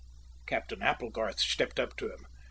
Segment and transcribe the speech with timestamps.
[0.47, 2.25] Captain Applegarth stepped up to him.